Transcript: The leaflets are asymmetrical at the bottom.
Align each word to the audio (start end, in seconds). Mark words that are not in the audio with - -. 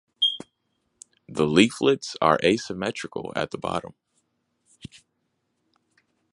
The 1.29 1.45
leaflets 1.45 2.17
are 2.21 2.39
asymmetrical 2.43 3.31
at 3.35 3.51
the 3.51 3.59
bottom. 3.59 3.93